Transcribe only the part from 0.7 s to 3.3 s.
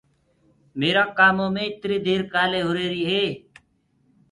ميرآ ڪآمو مي اِتري دير ڪآلي ڪررو هي۔